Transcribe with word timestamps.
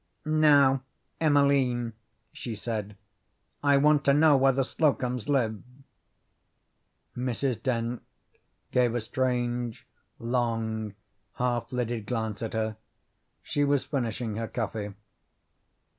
"Now, 0.25 0.81
Emeline," 1.19 1.93
she 2.33 2.55
said, 2.55 2.97
"I 3.61 3.77
want 3.77 4.03
to 4.05 4.15
know 4.15 4.35
where 4.35 4.51
the 4.51 4.63
Slocums 4.63 5.29
live." 5.29 5.61
Mrs. 7.15 7.61
Dent 7.61 8.01
gave 8.71 8.95
a 8.95 9.01
strange, 9.01 9.85
long, 10.17 10.95
half 11.35 11.71
lidded 11.71 12.07
glance 12.07 12.41
at 12.41 12.53
her. 12.53 12.77
She 13.43 13.63
was 13.63 13.85
finishing 13.85 14.37
her 14.37 14.47
coffee. 14.47 14.95